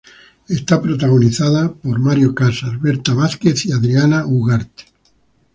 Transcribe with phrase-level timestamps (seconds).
[0.57, 4.85] Está protagonizada por Mario Casas, Berta Vázquez y Adriana Ugarte.